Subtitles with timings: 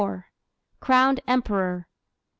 [0.79, 1.85] Crowned Emperor.
[1.85, 1.85] 1807.